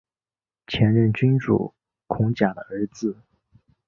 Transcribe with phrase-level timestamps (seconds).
[0.65, 1.75] 前任君主
[2.07, 3.21] 孔甲的儿子。